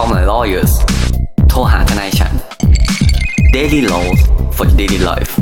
[0.00, 0.72] Call my lawyers
[1.48, 2.32] โทรหาทนายฉัน
[3.56, 4.20] Daily Laws
[4.56, 5.32] for Daily Life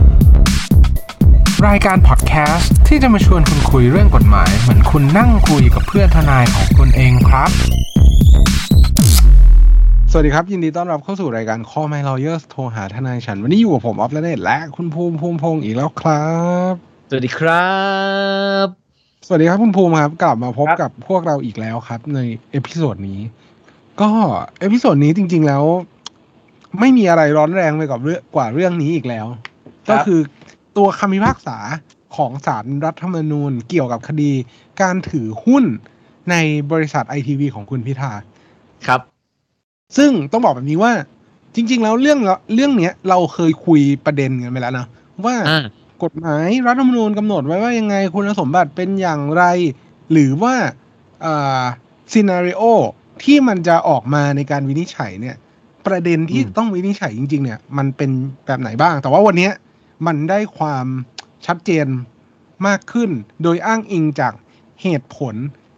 [1.68, 7.50] รายการพอดแคสต์ที่จะมาชวนคุณคุยเรื่องกฎหมาย เหมือนคุณนั่งคุยกับเพื่อนทนายของคุณเองครับ
[10.10, 16.26] สวัสดีครับ ยินดีต้อนรับเข้าสู่รายการ Call My Lawyers โทรหาทนายฉัน วันนี้อยู่กับผมออฟและเนตและคุณภูมิภูมิพงศ์อีกแล้วครั
[16.72, 16.74] บ
[17.10, 17.68] สวัสดีครั
[18.64, 18.66] บ
[19.26, 23.20] สวัสดีครับคุณภูมิครับ กลับมาพบครับกับพวกเราอีกแล้วครับ ในepisode นี้
[24.00, 24.10] ก็
[24.60, 25.64] episode นี้จริง ๆ แล้ว
[26.80, 29.26] ไม่มีอะไรร้อนแรงไปกับเรื่องกว่าเรื่องนี้อีกแล้ว
[29.90, 30.20] ก็คือ
[30.76, 31.58] ตัวคำพิพากษา
[32.16, 34.30] ของศาลรัฐธรรมนูญเกี่ยวกับคดี
[34.80, 35.64] การถือหุ้น
[36.30, 36.34] ใน
[36.72, 38.12] บริษัทไอทีวีของคุณพิธา
[38.86, 39.00] ครับ
[39.96, 40.92] ซึ่งต้องบอกแบบนี้ว่า
[41.54, 42.18] จริง ๆ แล้วเรื่อง
[42.54, 44.86] เรื่องเนี้ย เราเคยคุยประเด็นกันไปแล้วนะ
[45.24, 45.64] ว่าอ่า
[46.02, 49.44] กฎหมายรัฐธรรมนูญกำหนดไว้ว่ายังไงคุณสมบัติเป็นอย่างไร
[50.12, 50.54] หรือว่า
[51.24, 51.62] อ่า
[52.12, 52.62] ซีนารีโอ
[53.22, 55.36] ที่มันจะออกมาในการวินิจฉัยเนี่ย
[55.86, 58.10] ประเด็นที่อืมต้องวินิจฉัยจริง ๆ เนี่ย มันเป็น
[58.46, 59.52] แบบไหนบ้าง แต่ว่าวันเนี้ย
[60.06, 60.86] มันได้ความ
[61.46, 61.86] ชัดเจน
[62.66, 63.10] มากขึ้น
[63.42, 64.32] โดยอ้างอิงจาก
[64.82, 65.34] เหตุผล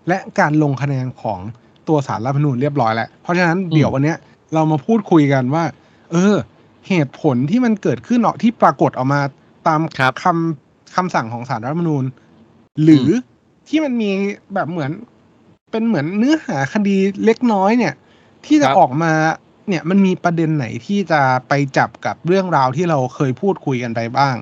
[0.08, 1.40] และการลงคะแนนของ
[1.88, 4.16] ตัวสารรัฐธรรมนูญเรียบร้อยแล้ว เพราะฉะนั้นเดี๋ยววันเนี้ย
[4.54, 5.64] เรามาพูดคุยกันว่า
[6.12, 6.34] เออ
[6.88, 9.20] เหตุผลที่มันเกิดขึ้นเนาะที่ปรากฏออกมา
[9.66, 12.04] ตามครับคำคำสั่งของสารรัฐธรรมนูญ
[12.82, 13.08] หรือ
[13.68, 14.10] ที่มันมี
[14.54, 14.90] แบบเหมือน
[15.76, 17.94] เป็นเหมือนเนื้อหาคดีเล็กน้อยเนี่ย
[18.46, 19.12] ที่จะครับออกมา
[19.68, 24.34] เนี่ยมันมีประเด็นไหนที่จะไปจับกับเรื่องราวที่เราเคยพูดคุยกันไปบ้าง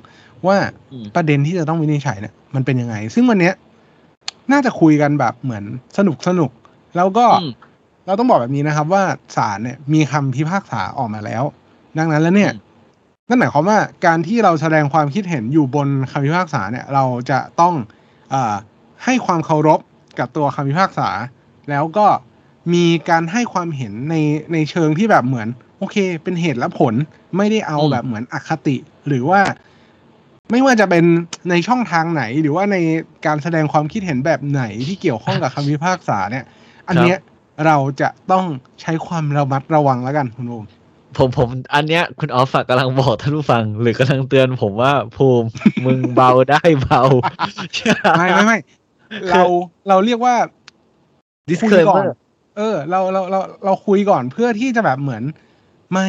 [0.47, 0.57] ว่า
[0.93, 3.55] อืมประเด็นที่จะต้องวินิจฉัยเนี่ยมันเป็นยังไง ซึ่งวันเนี้ย
[4.53, 5.65] น่าจะคุยกันแบบเหมือน
[5.99, 6.51] สนุกสนุก
[6.97, 7.53] แล้วก็อืม
[8.07, 9.03] เราต้องบอกแบบนี้นะครับ ว่า
[9.37, 11.43] ศาลเนี่ยมีคำพิพากษาออกมาแล้ว
[11.99, 17.75] ดังนั้นแล้วเนี่ยอืมนั่นหมายความว่าการที่เราแสดงความคิดเห็นอยู่บนคำพิพากษาเนี่ย เราจะต้อง
[18.35, 18.55] อา
[19.05, 19.81] ให้ความเคารพ
[20.19, 21.11] กับตัวคำพิพากษา
[21.71, 22.07] แล้วก็
[22.75, 24.17] มีการให้ความเห็นใน
[24.53, 25.49] ในเชิงที่แบบเหมือน
[25.79, 26.95] โอเค เป็นเหตุและผล
[27.37, 28.77] ไม่ได้เอาอืมแบบเหมือนอคติ
[29.09, 29.41] หรือว่า
[30.51, 31.05] ไม่ว่าจะเป็น
[31.51, 32.77] ในช่องทางไหน หรือว่าใน
[33.27, 36.45] การแสดงความคิดเห็นแบบไหนที่เกี่ยวข้องกับคำพิพากษาเนี่ย
[36.89, 37.19] อันเนี้ย
[37.67, 38.45] เราจะต้อง
[38.81, 40.65] ใช้ความระมัดระวังแล้วกันคุณโอม
[41.17, 45.49] ผมผม อันเนี้ยคุณออฟอะกำลังบอกท่านผู้ฟัง หรือกำลังเตือนผมว่าภูมิ
[45.85, 47.03] มึงเบาได้เบา
[48.19, 48.59] ไม่ไม่ไม่
[49.31, 49.43] เรา
[49.89, 50.35] เราเรียกว่า
[51.63, 52.07] คุยก่อน disclaimer
[52.57, 55.23] เออ เราเราเราเราคุยก่อนเพื่อที่จะแบบเหมือน
[55.93, 56.09] ไม่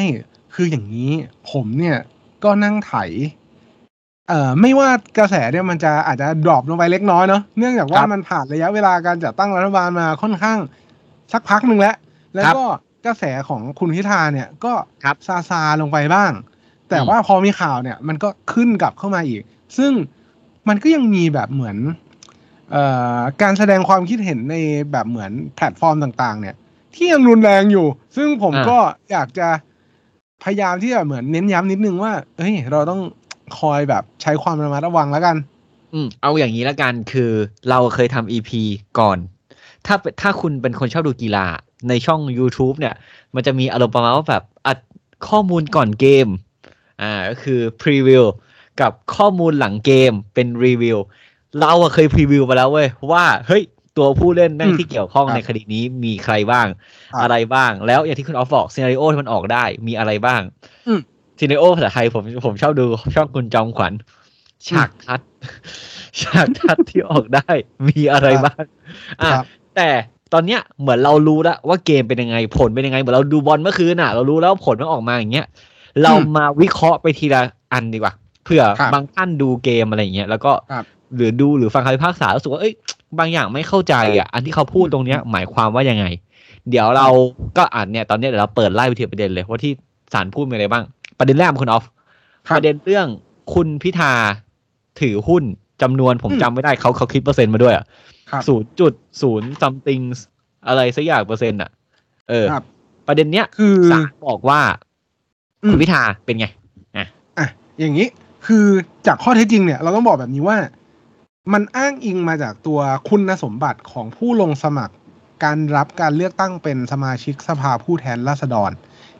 [0.56, 1.12] คืออย่างนี้
[1.52, 1.98] ผมเนี่ย
[2.44, 2.94] ก็นั่งไถ
[4.30, 10.60] เอ่อ ไม่ว่ากระแสเนี่ยมันจะอาจจะดรอปลงไปเล็กน้อยเนาะเนื่องจากว่าครับมันผ่านระยะเวลาการจัดตั้งรัฐบาลมาค่อนข้าง
[11.34, 11.96] สักพักหนึ่งแล้ว
[12.36, 12.64] แล้วก็
[13.06, 14.74] กระแสของคุณพิธาเนี่ย ก็
[15.04, 16.32] ครับซาซาลงไปบ้าง
[16.90, 19.42] แต่อืมว่าพอมีข่าวเนี่ย มันก็ขึ้นกลับเข้ามาอีก
[19.78, 19.92] ซึ่ง
[20.68, 22.05] มันก็ยังมีแบบเหมือนเอ่อ
[23.42, 24.56] การแสดงความคิดเห็นใน
[24.92, 26.56] แบบเหมือนแพลตฟอร์มต่างๆ เนี่ย
[26.96, 28.78] ที่ยังรุนแรงอยู่ ซึ่งผมอ่าก็
[29.12, 29.48] อยากจะ
[30.44, 33.02] พยายามที่จะเหมือนเน้นย้ำนิดนึงว่าเฮ้ยเราต้อง
[33.60, 35.36] คอยแบบใช้ความระมัดระวังแล้วกัน
[35.94, 37.32] อืมเอาอย่างนี้ละกันคือ
[37.70, 38.50] เราเคยทำ EP
[39.00, 39.18] ก่อน
[39.86, 41.46] ถ้าเป็นถ้าคุณเป็นคนชอบดูกีฬา
[41.90, 42.96] ในช่อง YouTube เนี่ย
[43.36, 44.78] มันจะมีอารมณ์ประมาณว่าแบบอัด
[45.30, 46.28] ข้อมูลก่อนเกม
[47.02, 48.24] อ่าก็คือพรีวิว
[48.82, 50.98] กับข้อมูลหลังเกมเป็นรีวิว
[51.60, 53.64] เราอะเคยพรีวิวมาแล้วเว้ยว่าเฮ้ย
[53.98, 56.68] ตัวผู้เล่นแม่งอืมที่เกี่ยวข้องครับในคดีนี้มีใครบ้าง
[57.12, 60.42] ครับอะไรบ้าง แล้วอย่างที่คุณออฟบอกซีนารีโอที่มันออกได้มีอะไรบ้าง
[60.88, 61.00] อืม
[61.40, 63.94] ซีนารีโอภาษาไทยผมผมชอบดูช่องคุณจอมขวัญ
[64.68, 65.20] ฉากทัด
[66.22, 67.50] ฉากทัดที่ออกได้
[67.88, 68.64] มีอะไรบ้าง
[69.22, 69.46] อะครับ
[69.76, 69.90] แต่
[70.34, 75.46] ตอนเนี้ยเหมือนเรารู้แล้วว่าเกมเป็นยังไงผลเป็นยังไงเหมือนเราดูบอลเมื่อคืนน่ะ เรารู้แล้วว่าผลมันออกมาอย่างเงี้ย
[76.04, 77.42] เรามาวิเคราะห์ไปทีละ
[77.74, 78.14] อันดีกว่า
[78.44, 80.86] เผื่อครับบางท่านดูเกมอะไรอย่างเงี้ยแล้วก็ครับ
[81.16, 82.74] หรือดูหรือฟังคำพิพากษารู้สึกว่าเอ้ย
[83.20, 86.06] บางอย่างไม่เข้าใจอะ อันที่เขาพูดตรงเนี้ย หมายความว่ายังไง
[86.70, 87.08] เดี๋ยวเรา
[87.58, 89.72] ก็อ่านเนี่ยตอนเนี้ยเดี๋ยวเราเปิดไล่ไปทีละประเด็นเลยว่าที่
[90.14, 90.84] ศาลพูดมีอะไรบ้าง
[91.20, 91.86] ประเด็นแรกคุณออฟ
[92.48, 93.08] ครับประเด็นเรื่อง
[93.54, 94.14] คุณพิธา
[95.02, 95.44] ถือหุ้น
[95.82, 97.86] จำนวนผมอืมจำไม่ได้เขาเขาคิดเปอร์เซ็นต์มาด้วยอะ
[98.32, 100.04] ครับศูนย์จุดศูนย์ something
[100.68, 101.70] อะไรสักอย่างเปอร์เซ็นต์อะ
[102.30, 102.64] เออครับ
[103.08, 104.60] ประเด็นเนี้ยคือศาลบอกว่า
[105.64, 106.48] อืมคุณพิธาเป็นไง
[106.98, 107.48] อะ
[107.80, 108.08] อย่างนี้
[108.46, 108.66] คือ
[109.08, 110.58] จากข้อเท็จจริงเนี่ยเราต้องบอกแบบนี้ว่า
[111.54, 114.96] มันอ้างอิงมาจากตัวคุณสมบัติของผู้ลงสมัคร
[115.44, 118.72] การรับการเลือกตั้งเป็นสมาชิกสภาผู้แทนราษฎร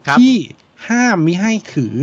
[0.08, 0.36] ครับที่
[0.88, 1.96] ห้ามมิให้ถือ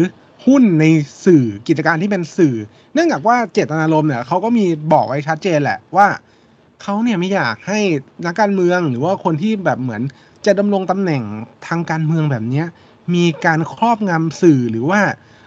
[0.47, 0.85] หุ้นใน
[1.25, 2.55] สื่อกิจการที่เป็นสื่อ
[2.95, 6.07] เนื่องจากว่าเจตนารมณ์เนี่ยเขาก็มีบอกไว้ชัดเจนแหละว่า
[6.83, 7.81] เขาเนี่ยไม่อยากให้
[8.27, 10.03] นักการเมืองหรือว่าคนที่แบบเหมือน
[10.47, 11.23] จะดำรงตำแหน่ง
[11.67, 12.67] ทางการเมืองแบบเนี้ย
[13.15, 15.01] มีการครอบงำสื่อหรือว่า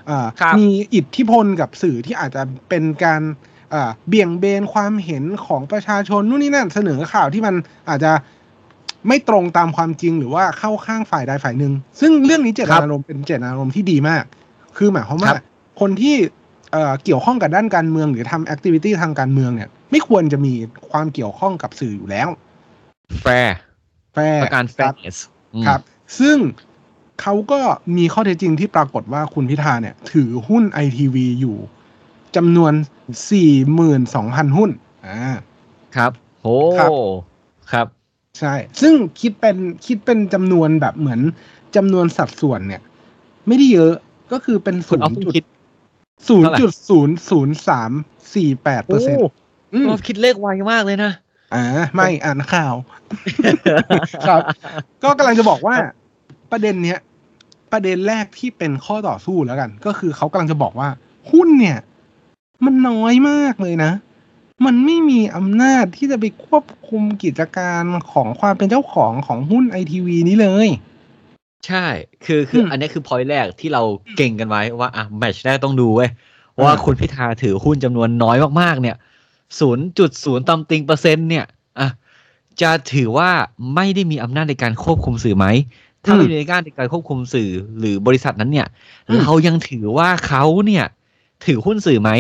[0.08, 3.22] เอ่อครับมีอิทธิพลกับสื่อที่อาจจะเป็นการ
[3.72, 7.56] เอ่อเบี่ยงเบนความเห็นของประชาชนนู่นนี่นั่นเสนอข่าวที่มัน
[7.90, 8.12] อาจจะ
[9.08, 14.24] ไม่ตรงตามความจริงหรือว่าเข้าข้างฝ่ายใดฝ่ายหนึ่ง ซึ่งเรื่องนี้เจตนารมณ์เป็นเจตนารมณ์ที่ดีมาก
[14.78, 15.44] คือหมายความว่าครับ
[15.80, 16.16] คนที่
[16.72, 20.54] เอ่อเกี่ยวข้องกับด้านการเมืองหรือทำ activity ทางการเมืองเนี่ย ไม่ควรจะมี
[20.90, 22.30] ความเกี่ยวข้องกับสื่ออยู่แล้ว
[23.22, 25.18] fair fair ประการคบ fairness
[25.68, 25.80] ครับ
[26.20, 26.38] ซึ่ง
[27.22, 27.60] เขาก็
[27.98, 31.58] มีข้อเท็จจริงที่ปรากฏว่าคุณพิธาเนี่ย ถือหุ้นไอทีวีอยู่
[32.36, 32.74] จำนวน
[33.14, 34.72] 42,000หุ้น
[35.08, 35.20] อ่า
[35.96, 36.12] ครับ
[36.44, 36.90] โอ้ครับ
[37.72, 37.88] ครับ
[38.40, 41.20] ใช่ ซึ่งคิดเป็นคิดเป็นจำนวนแบบเหมือน
[41.76, 42.82] จำนวนสัดส่วนเนี่ย
[43.48, 43.94] ไม่ได้เยอะ
[44.32, 45.46] ก็คือเป็นคุศูณนเอาย์คุณจุดคิด
[46.28, 47.92] ศูนเท่าย์ไหร่จุดศูนย์ศูนย์สาม
[48.36, 49.20] สี่แปดเปอร์เซ็นต์
[49.88, 51.12] เราคิดเลขไวมากเลยนะ
[51.54, 51.64] อ่า
[51.96, 52.74] ไม่อ่านข่าว
[54.28, 54.42] ครับ
[55.04, 55.76] ก็กำลังจะบอกว่า
[56.52, 57.00] ประเด็นเนี้ย
[57.72, 60.90] ประเด็นแรกที่เป็นข้อต่อสู้แล้วกัน ก็คือเขากำลังจะบอกว่า
[61.32, 61.78] หุ้นเนี่ย
[62.66, 63.92] มันน้อยมากเลยนะ
[64.66, 70.68] มันไม่มีอำนาจที่จะไปควบคุมกิจการของความเป็นเจ้าของของหุ้นไอทีวีนี้เลย
[71.68, 71.86] ใช่
[72.26, 73.84] คือคือมอันนี้คือพอยต์แรกที่เรา
[74.18, 76.10] เก่งกันไว้ว่าอะแมตช์แรกต้องดูเว้ย
[76.62, 78.96] ว่าอ่าคุณพิธาถือหุ้นจำนวนน้อยมากๆ เนี่ย
[79.60, 81.46] ศูนย์จุดศูนย์ตำติงเปอร์เซ็นต์เนี่ย
[81.80, 81.90] อะ
[82.62, 83.30] จะถือว่า
[83.76, 85.46] ไม่ได้มีอำนาจในการควบคุมสื่อไหม
[86.06, 87.50] ถ้าไม่มีอำนาจในการควบคุมสื่อ
[87.80, 88.68] หรือบริษัทนั้นเนี่ย
[89.08, 90.86] อืมเรายังถือว่าเขาเนี่ย
[91.46, 92.12] ถือหุ้นสื่อไหม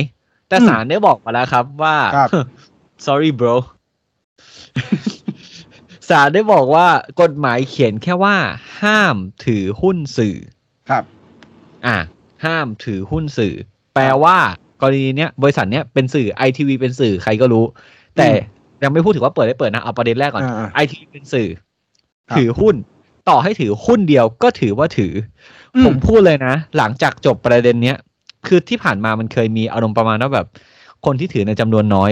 [0.48, 2.30] แต่อืมศาลได้บอกมาแล้วครับว่าครับ
[3.06, 3.56] sorry bro
[6.10, 6.88] ศาลได้บอกว่า
[7.22, 8.36] กฎหมายเขียนแค่ว่า
[8.82, 9.16] ห้าม
[9.46, 10.38] ถือหุ้นสื่อ
[10.90, 11.04] ครับ
[11.88, 11.98] อะ
[12.46, 13.56] ห้ามถือหุ้นสื่อ
[13.96, 14.38] แปลว่า
[14.82, 17.66] กรณีเนี้ยบริษัทเนี้ยเป็นสื่อไอทีวีเป็นสื่อใครก็รู้
[18.18, 18.36] แต่อื
[18.80, 21.50] มยังไม่พูดถึงว่าเปิดได้เปิดนะ เอาประเด็นแรกก่อนอ่าไอทีวีเป็นสื่อ
[22.30, 22.76] ครับถือหุ้น
[23.30, 25.14] ต่อให้ถือหุ้นเดียวก็ถือว่าถือ
[25.76, 27.98] อมผมพูดเลยนะ หลังจากจบประเด็นเนี้ย
[28.48, 30.48] คือที่ผ่านมามันเคยมีอารมณ์ประมาณว่าแบบ
[31.06, 32.12] คนที่ถือในจำนวนน้อย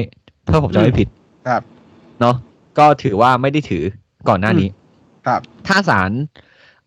[0.52, 1.08] ถ้าผมจำไม่ผิด
[1.48, 1.62] ครับ
[2.20, 2.36] เนาะ
[2.78, 3.84] ก็ถือว่าไม่ได้ถือ
[4.30, 4.70] ก่อนหน้านี้
[5.28, 6.12] ครับ ถ้าศาล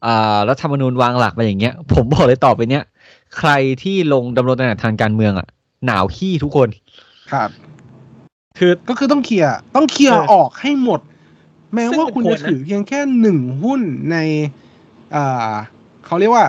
[0.07, 2.85] อ่ารัฐธรรมนูญวางหลักมาอย่างเงี้ย ผมบอกเลยต่อไปเนี้ย
[3.37, 3.51] ใคร
[3.83, 5.47] ที่ลงดำรงตำแหน่งทางการเมืองอะ
[5.87, 6.69] หนาวขี้ทุกคน
[7.33, 7.49] ครับ
[8.59, 11.01] คือก็คือต้องเคลียร์ต้องเคลียร์เออออกให้หมด
[11.75, 14.17] แม้ซึ่งว่าคุณเป็นจะผลนะถือเพียงแค่หนึ่งหุ้นใน
[15.15, 15.53] อ่า
[16.07, 16.45] เขาเรียกว่า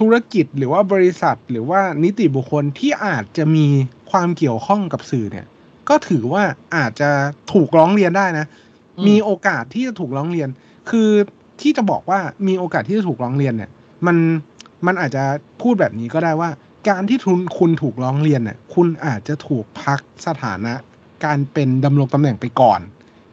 [0.00, 3.66] ธุรกิจหรือว่าบริษัทหรือว่านิติบุคคลที่อาจจะมี
[4.10, 5.46] ความเกี่ยวข้องกับสื่อเนี่ย
[5.88, 6.42] ก็ถือว่า
[6.76, 7.10] อาจจะ
[7.52, 8.46] ถูกร้องเรียนได้นะ
[9.08, 10.48] มีโอกาสที่จะถูกร้องเรียน
[10.90, 11.08] คือ
[11.60, 13.70] ที่จะบอกว่ามีโอกาสที่จะถูกร้องเรียนเนี่ย
[14.06, 14.16] มัน
[14.86, 15.24] มันอาจจะ
[15.62, 16.50] พูดแบบนี้ก็ได้ว่า
[16.88, 20.74] การที่ทุนคุณถูกร้องเรียนเนี่ย คุณอาจจะถูกพักสถานะ
[21.24, 22.80] การเป็นดำรงตำแหน่งไปก่อน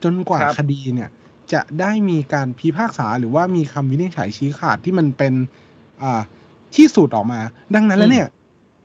[0.03, 1.09] จนกว่าครับคดีเนี่ย
[1.53, 5.33] จะได้มีการพิพากษาหรือว่ามีคำวินิจฉัยชี้ขาดที่มันเป็น
[6.03, 6.21] อ่า
[6.75, 7.39] ที่สุดออกมา
[7.75, 8.27] ดังนั้นแล้วเนี่ย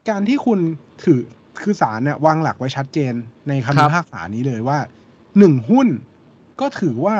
[0.09, 0.59] การที่คุณ
[1.05, 1.21] ถือ
[1.61, 3.13] คือศาลเนี่ยวางหลักไว้ชัดเจน
[3.49, 4.79] ในคำครัพิบพากษานี้เลยว่า
[5.39, 5.89] หนึ่งหุ้น
[6.61, 7.17] ก็ถือว่า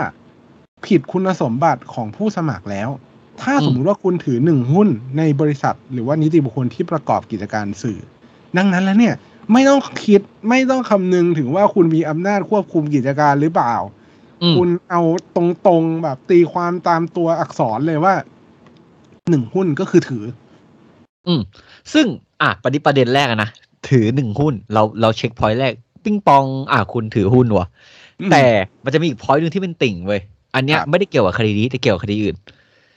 [0.87, 2.89] ผิดคุณสมบัติของผู้สมัครแล้ว
[3.43, 4.89] ถ้าอืมสมมุติว่าคุณถือหนึ่งหุ้น
[5.19, 7.99] ในบริษัท หรือว่านิติบุคคลที่ประกอบกิจการสื่อ
[8.57, 9.15] ดังนั้นแล้วเนี่ย
[9.53, 13.75] ไม่ต้องคิดไม่ต้องคำนึงถึงว่าคุณมีอำนาจควบคุมกิจการหรือเปล่า
[14.43, 15.03] อืมคุณเอา
[15.37, 15.39] ต
[15.69, 18.15] รงๆแบบตีความตามตัวอักษรเลยว่า
[19.31, 20.25] หนึ่งหุ้นก็คือถือ
[21.27, 21.41] อืม
[21.93, 22.07] ซึ่ง
[22.43, 23.51] อะประเด็นประเด็นแรกอะนะ
[23.89, 25.73] ถือหนึ่งหุ้น เราเราเช็คพอยต์แรก
[26.05, 27.67] ปิ้งปอง อะคุณถือหุ้นวะ
[28.21, 28.45] อืมแต่
[28.85, 30.21] มันจะมีอีกพอยต์หนึ่งที่เป็นติ่งเว้ย
[30.55, 32.37] อันเนี้ยครับไม่ได้เกี่ยวกับคดีนี้แต่เกี่ยวกับคดีอื่น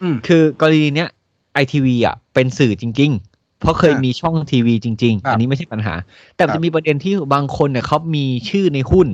[0.02, 1.10] อืมคือกรณีเนี้ย
[1.54, 5.94] ไอทีวีอะเป็นสื่อจริง ๆ เพราะเคยอ่ามีมีช่องทีวีจริงครับๆอันนี้ไม่ใช่ปัญหา
[6.36, 9.08] แต่มันครับจะมีประเด็นที่บางคนเนี่ยเขามีชื่อในหุ้น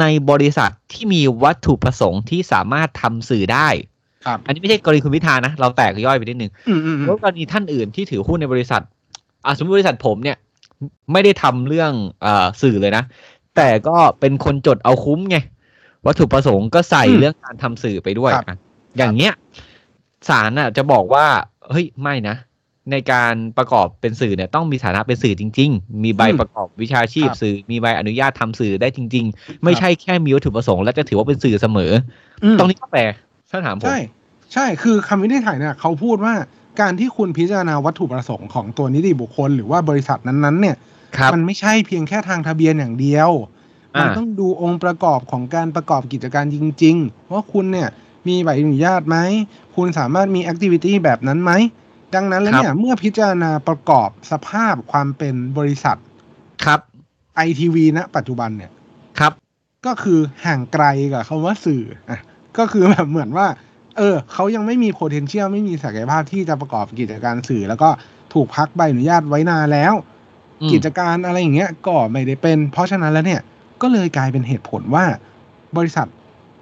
[0.00, 3.97] ในบริษัทที่มีวัตถุประสงค์ที่สามารถทำสื่อได้ครับ
[4.46, 8.82] อันนี้ไม่ใช่กรณีคุณพิธานะ เราแตกย่อยไปนิดนึงอืมอืมอืมแล้วกรณีท่านอื่นที่ถือหุ้นในบริษัท
[9.44, 10.36] อะสมมติบริษัทผมเนี่ย
[11.12, 13.04] ไม่ได้ทำเรื่องเอ่อสื่อเลยนะ
[13.56, 15.36] แต่ก็เป็นคนจดเอาคุ้มไง
[16.06, 18.56] วัตถุประสงค์ก็ใส่อืมเรื่องการทำสื่อไปด้วยครับอะ
[18.98, 19.32] อย่างเงี้ย
[20.28, 21.26] ศาลน่ะ จะบอกว่า
[21.70, 22.36] เฮ้ยไม่นะ
[22.92, 31.92] ในการประกอบเป็นสื่อเนี่ย ต้องมีฐานะเป็นสื่อจริง ๆ มีใบอืมประกอบวิชาชีพครับสื่อ มีใบอนุญาตทำสื่อได้จริง ๆ ไม่ใช่แค่มีวัตถุประสงค์แล้วจะถือว่าเป็นสื่อเสมอ
[32.44, 33.02] อืมตรงนี้ก็แปล
[33.50, 33.98] ถ้าถามผม ใช่
[34.52, 36.34] ใช่คือคำวินิจฉัยเนี่ยเขาพูดว่า
[36.80, 40.76] การที่คุณพิจารณาวัตถุประสงค์ของตัวนิติบุคคล หรือว่าบริษัทนั้นๆ เนี่ย
[41.16, 43.30] ครับมันไม่ใช่เพียงแค่ทางทะเบียนอย่างเดียว
[43.96, 47.88] อ่ามัมันต้องดูองค์ประกอบของการประกอบกิจการจริง ๆ ว่าคุณเนี่ย
[48.28, 49.16] มีใบอนุญาตไหม
[49.76, 51.52] คุณสามารถมีแอคทิวิตี้แบบนั้นไหม
[52.14, 55.98] ดังนั้นแล้วเนี่ยเมื่อพิจารณาประกอบสภาพความเป็นบริษัท
[56.64, 56.80] ครับ
[57.36, 58.70] ไอทีวีณปัจจุบันเนี่ย
[59.18, 59.32] ครับ
[59.86, 62.20] ก็คือห่างไกลกับคำว่าสื่ออะ
[62.58, 63.46] ก็คือแบบเหมือนว่า
[63.96, 67.88] เออเขายังไม่มี potential ไม่มีศักยภาพที่จะประกอบกิจการสื่อ แล้วก็
[68.34, 69.94] ถูกพักใบอนุญาตไว้นานแล้ว
[70.60, 73.40] อืมกิจการอะไรอย่างเงี้ยก็ไม่ได้เป็น เพราะฉะนั้นแล้วเนี่ย
[73.82, 75.04] ก็เลยกลายเป็นเหตุผลว่า
[75.76, 76.06] บริษัท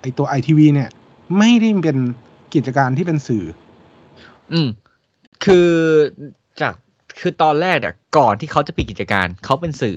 [0.00, 0.88] ไอตัวไอทีวีเนี่ย
[1.38, 1.98] ไม่ได้เป็น
[2.54, 3.44] กิจการที่เป็นสื่อ
[4.52, 4.68] อืม
[5.44, 5.70] คือ
[6.60, 6.74] จาก
[7.20, 9.96] คือตอนแรกอะก่อนที่เขาจะปิดกิจการเขาเป็นสื่อ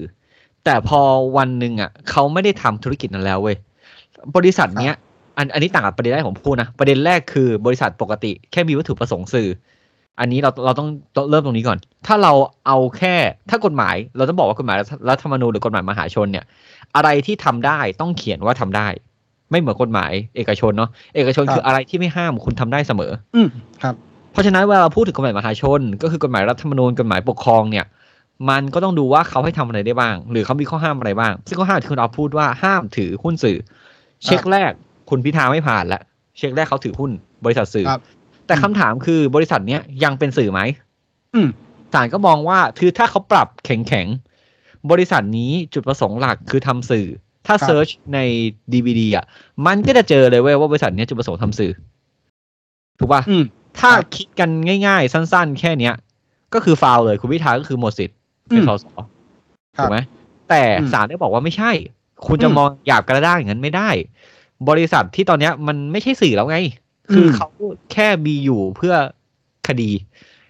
[0.64, 1.00] แต่พอ
[1.36, 3.56] วันหนึ่งอะเขาไม่ได้ทำธุรกิจนั้นแล้วเว้ย
[4.36, 4.94] บริษัทเนี้ย
[5.36, 9.48] อันอันนี้ต่างกับประเด็นแรกของพูดนะ ประเด็นแรกคือบริษัทปกติแค่มีวัตถุประสงค์สื่อ
[10.20, 12.32] อันนี้เราเราต้องต้องเริ่มตรงนี้ก่อน ถ้าเรา
[12.66, 13.14] เอาแค่
[13.50, 14.76] ถ้ากฎหมาย เราต้องบอกว่ากฎหมาย
[15.10, 16.44] รัฐธรรมนูญหรือกฎหมายมหาชนเนี่ย
[16.96, 18.88] อะไรที่ทำได้ต้องเขียนว่าทำได้
[19.50, 23.48] ไม่เหมือนกฎหมาย เอกชนเนาะเอกชนครับคืออะไรที่ไม่ห้ามคุณทำได้เสมอ อืม
[23.82, 23.94] ครับ
[24.32, 27.86] เพราะฉะนั้นเวลาเราพูดถึงกฎหมายมหาชน ก็คือกฎหมายรัฐธรรมนูญกฎหมายปกครองเนี่ย
[28.50, 33.58] มันก็ต้องดูว่าเขาให้ทำอะไรได้บ้าง หรือเขามีข้อห้ามอะไรบ้าง ซึ่งข้อห้ามที่คุณเอาพูดว่าห้ามถือหุ้นสื่อ
[34.24, 34.72] เช็คแรก
[35.10, 36.02] คุณพิธาไม่ผ่านแล้ว
[36.38, 37.10] เช็คแรกเขาถือหุ้น
[37.44, 38.02] บริษัทสื่อครับ
[38.46, 40.60] แต่คำถามคือบริษัทเนี้ยยังเป็นสื่อไหม
[41.34, 41.48] อืม
[41.92, 47.06] ศาลก็มองว่าคือถ้าเขาปรับแข็งๆบริษัทนี้จุดประสงค์หลักคือทำสื่อ
[47.46, 48.18] ถ้าครับเซิร์ชใน
[48.72, 49.24] DVD อะ
[49.66, 51.72] มันก็จะเจอเลยเว้ยว่าบริษัทเนี้ยจุดประสงค์ทำสื่อ
[52.98, 53.44] ถูกป่ะอืม
[53.78, 54.50] ถ้าครับคิดกัน
[54.86, 55.94] ง่ายๆ สั้นๆ แค่เนี้ย
[56.54, 58.16] ก็คือฟาวเลยคุณพิธาก็คือหมดสิทธิ์
[58.48, 59.06] เป็นอืมสสครับ
[59.76, 59.98] ถูกไหม
[60.50, 61.72] แต่อืมศาลได้บอกว่าไม่ใช่
[62.26, 63.90] คุณจะอืมมองหยาบกระด้างอย่างนั้นไม่ได้
[64.68, 66.56] บริษัทที่ตอนเนี้ยมันไม่ใช่สื่อแล้วไง
[67.12, 67.48] คืออมเขา
[67.92, 68.94] แค่มีอยู่เพื่อ
[69.68, 69.90] คดี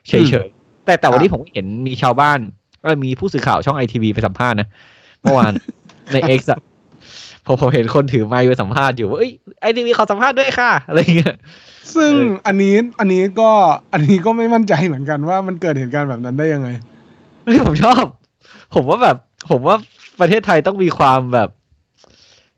[0.09, 2.38] เฉอืยๆ แต่แต่วันครับนี้ผมเห็นมีชาวบ้าน
[2.83, 4.69] ก็มีผู้สื่อข่าวช่องไอทีวีไปสัมภาษณ์นะ
[5.21, 5.52] เมื่อวาน
[6.12, 6.61] ในเอ็กซ์อะ
[7.47, 11.37] ผมผมเห็นคนถือไมค์ไปสัมภาษณ์อยู่ว่าเอ้ยไอทีวีขอสัมภาษณ์ด้วยค่ะอะไรอย่างเงี้ย
[11.95, 13.50] ซึ่งเอออันนี้อันนี้ก็
[13.93, 16.69] อันนี้ก็ไม่มั่นใจเหมือนกันว่ามันเกิดเหตุการณ์แบบนั้นได้ยังไง
[17.45, 18.05] เฮ้ยผมชอบ
[18.75, 19.17] ผมว่าแบบ
[19.50, 19.76] ผมว่า
[20.21, 21.49] ประเทศไทยต้องมีความแบบ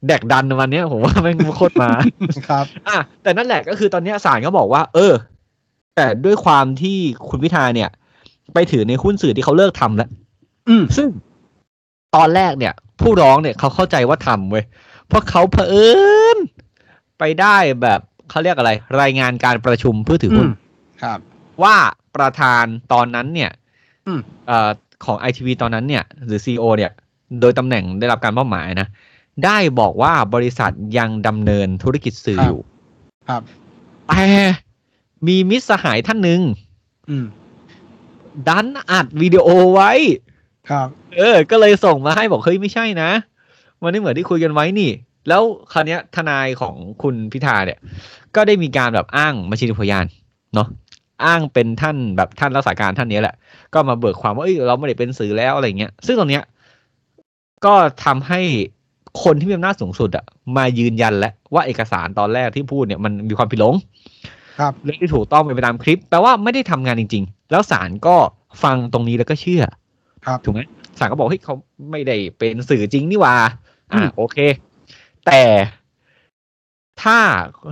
[0.06, 1.90] แดกดันวันเนี้ยผมว่าแม่งโคตรมา
[2.48, 5.12] ครับอะแต่นั่นแหละก็คือตอนเนี้ยศาลก็บอกว่า เออ
[5.96, 7.90] แต่ด้วยความที่คุณพิธาเนี่ย
[8.54, 10.08] ไปถือในหุ้นสื่อที่เขาเลิกทำแล้ว
[10.68, 11.08] อืม ซึ่ง
[12.16, 14.64] ตอนแรกเนี่ย ผู้ร้องเนี่ยเขาเข้าใจว่าทำเว้ย
[15.08, 15.88] เพราะเขาเผอิ
[16.36, 16.38] ญ
[17.18, 20.50] ไปได้แบบเขาเรียกอะไร รายงานการประชุมเพื่อถืออืหุ้นม
[21.02, 21.18] ครับ
[21.62, 21.76] ว่า
[22.16, 23.50] ประธานตอนนั้นเนี่ย
[24.06, 24.70] อืมเอ่อ
[25.04, 26.90] ของไอทีวีตอนนั้นเนี่ย หรือซีอเนี่ย
[27.40, 28.88] โดยตำแหน่งได้รับการมอบหมายนะ
[29.44, 32.60] ได้บอกว่าบริษัทยังดำเนินธุรกิจสื่อครับอยู่
[33.28, 33.42] ครับ
[34.08, 34.24] แต่
[35.26, 36.40] มีมิตรสหายท่านหนึ่ง
[37.10, 37.26] อืม
[38.48, 39.92] ดันอัดวิดีโอไว้
[40.70, 43.10] ครับ เออ ก็เลยส่งมาให้บอกเฮ้ยไม่ใช่นะ
[43.82, 44.90] มันไม่เหมือนที่คุยกันไว้นี่
[45.28, 47.78] แล้วคราวเนี้ยทนายของคุณพิธาเนี่ย
[48.34, 50.06] ก็ได้มีการแบบอ้างบัญชีพยาน
[50.54, 50.68] เนาะ
[51.24, 53.34] อ้างเป็นท่านแบบท่านรักษาการท่านนี้แหละ
[53.74, 56.44] ก็มาเบิกความว่าเอ้ยเราไม่ได้เป็นสื่อแล้วอะไรเงี้ย ซึ่งตรงเนี้ย
[57.64, 57.74] ก็
[58.04, 58.40] ทำให้
[59.22, 60.24] คนที่มีอำนาจสูงสุดอะ
[60.56, 63.74] มายืนยันแล้วว่าเอกสารตอนแรกที่พูดเนี่ยมันมีความผิดหลง
[64.58, 68.16] ครับเรื่องที่ถูกต้องเป็นไปตามคลิปแปลว่าไม่ได้ทำงานจริง ๆ แล้วศาลก็
[68.62, 69.62] ฟังตรงนี้แล้วก็เชื่อ
[70.26, 70.60] ครับถูกไหม
[70.98, 71.54] ศาลก็บอกเฮ้ยเขา
[71.90, 73.34] ไม่ได้เป็นสื่อจริงนี่หว่า
[73.92, 74.36] อ่าอืมโอเค
[75.26, 75.42] แต่
[77.02, 77.18] ถ้า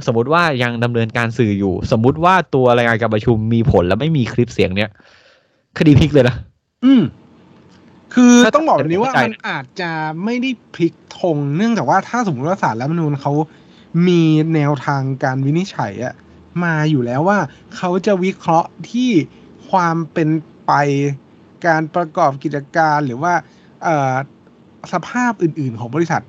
[0.07, 4.91] สมมติว่ายังดำเนินการสื่ออยู่ สมมุติว่าตัวรายงานการประชุมมีผลแล้วไม่มีคลิปเสียงเนี้ย
[5.79, 6.37] คดีพลิกเลยนะ
[6.85, 7.03] อืม
[8.15, 9.91] คือถ้าต้องบอกแบบนี้ว่าเข้าใจมันอาจจะ
[10.25, 13.33] ไม่ได้พลิกธงเนื่องจากว่าถ้าสมมติว่าศาลรัฐธรรมนูญเขา
[14.09, 14.23] มี
[14.55, 16.15] แนวทางการวินิจฉัยอะ
[16.65, 17.39] มาอยู่แล้วว่า
[17.77, 19.11] เขาจะวิเคราะห์ที่
[19.71, 20.29] ความเป็น
[20.67, 20.73] ไป
[21.67, 23.33] การประกอบกิจการหรือว่า
[23.85, 24.15] เอ่อ
[24.93, 26.23] สภาพอื่น ๆ ของบริษัท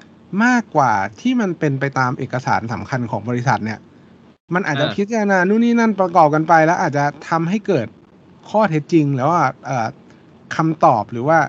[0.43, 3.79] มากกว่าที่มันเป็นไปตามเอกสารสำคัญของบริษัทเนี่ย
[4.53, 7.88] มันอาจจะอ่าพิจารณานู่นนี่นั่นประกอบกันไป แล้วอาจจะทำให้เกิด
[8.50, 9.88] ข้อเท็จจริงแล้วว่าเอ่อ
[10.55, 11.39] คำตอบหรือว่า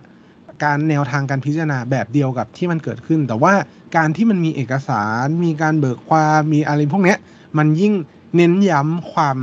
[0.64, 3.52] การแนวทางการพิจารณาแบบเดียวกับที่มันเกิดขึ้น แต่ว่า
[3.96, 7.18] การที่มันมีเอกสารมีการเบิกความมีอะไรพวกเนี้ย
[7.58, 7.92] มันยิ่ง
[8.36, 9.36] เน้นย้ำความ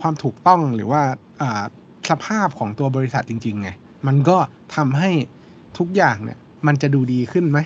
[0.00, 1.02] ความถูกต้องหรือว่า
[1.40, 1.62] อ่า
[2.10, 3.70] สภาพของตัวบริษัทจริงๆไง
[4.06, 4.36] มันก็
[4.76, 5.10] ทำให้
[5.78, 7.58] ทุกอย่างเนี่ย มันจะดูดีขึ้นไหม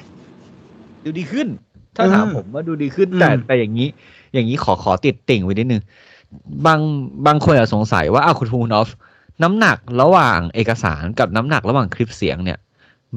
[1.04, 1.48] ดูดีขึ้น
[1.96, 3.88] ถ้าเออถามผมว่าดูดีขึ้นอืมแต่แต่อย่างนี้
[4.32, 5.82] อย่างนี้ขอขอติดติ่งไว้นิดนึง
[6.66, 6.80] บาง
[7.26, 8.88] บางคนอาจสงสัยว่าอ้าวคุณทูนอฟ
[9.42, 12.58] น้ำหนักระหว่างเอกสารกับน้ำหนักระหว่างคลิปเสียงเนี่ย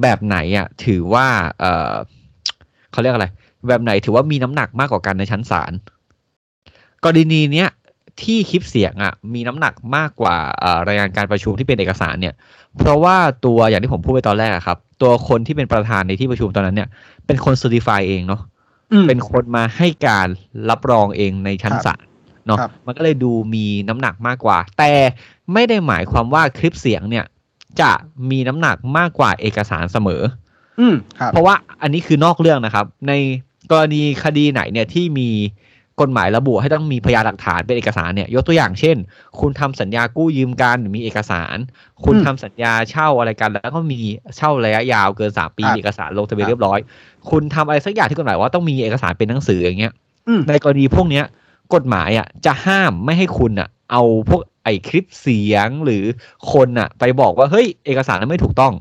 [0.02, 1.26] แบบไหนอะถือว่า
[1.60, 1.94] เออ
[2.92, 3.26] เขาเรียกอะไร
[3.68, 5.72] แบบไหนถือว่ามีน้ำหนักมากกว่ากันในชั้นศาล
[7.04, 7.68] กรณีเนี้ย
[8.22, 12.34] ที่คลิปเสียงอะมีน้ำหนักมากกว่าเอ่อรายงานการประชุมที่เป็นเอกสารเนี่ย
[12.78, 16.88] เพราะว่าตัวอย่างที่ผมพูดไปตอนแรกอะครับ ตัวคนที่เป็นประธานในที่ประชุมตอนนั้นเนี่ย
[17.26, 18.40] เป็นคน certify เองเนาะ
[18.92, 20.28] อืมเป็นคนมาให้การ
[20.70, 22.00] รับรองเองในชั้นครับศาล
[22.46, 24.92] เนาะครับมันก็เลยดูมีน้ำหนักมากกว่า แต่
[25.52, 27.24] ไม่ได้หมายความว่าคลิปเสียงเนี่ย
[27.80, 27.92] จะ
[28.30, 30.22] มีน้ำหนักมากกว่าเอกสารเสมอ
[30.80, 33.12] อืมครับเพราะว่าอันนี้คือนอกเรื่องนะครับ ใน
[33.70, 35.30] กรณีคดีไหนเนี่ยที่มี
[36.00, 38.96] กฎหมายระบุให้ต้องมีพยานหลักฐานเป็นเอกสารเนี่ยยกตัวอย่างเช่น
[39.40, 41.56] คุณทำสัญญากู้ยืมกันมีเอกสาร
[42.04, 44.00] คุณอืมทำสัญญาเช่าอะไรกัน แล้วก็มี
[44.36, 46.78] เช่าระยะยาวเกินสามปีครับมีเอกสารลงทะเบียนครับเรียบร้อย
[47.30, 49.92] คุณทำอะไรสักอย่างที่กฎหมายว่าต้องมีเอกสารเป็นหนังสืออย่างเงี้ย
[50.28, 51.24] อืมในกรณีพวกเนี้ย
[51.74, 56.04] กฎหมายอะจะห้ามไม่ให้คุณอะ เอาพวกไอ้คลิปเสียงหรือ
[56.52, 58.72] คนอะ ไปบอกว่าเฮ้ยเอกสารนั้นไม่ถูกต้อง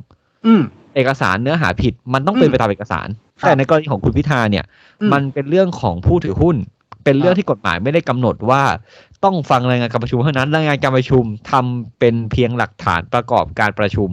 [0.45, 0.61] อืม
[0.95, 3.07] เอกสารเนื้อหาผิดมันต้องเป็นอืมไปตามเอกสาร
[3.41, 4.65] ครับแต่ในกรณีของคุณพิธาเนี่ย
[5.01, 6.55] อืมมันเป็นเรื่องของผู้ถือหุ้น
[7.03, 8.61] เป็นเรื่องที่กฎหมายไม่ได้กำหนดว่า
[9.23, 14.09] ต้องฟังรายงานการประชุมเท่านั้นรายงานการประชุมทำเป็นเพียงหลักฐานประกอบการประชุม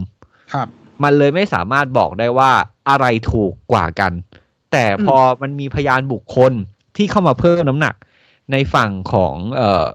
[0.53, 0.67] ครับ
[1.03, 2.51] มันเลยไม่สามารถบอกได้ว่า
[2.89, 4.11] อะไรถูกกว่ากัน
[4.71, 6.51] แต่พอมันมีพยานบุคคล
[6.97, 7.95] ที่เข้ามาเพิ่มน้ำหนัก
[8.51, 9.85] ในฝั่งของเอ่อ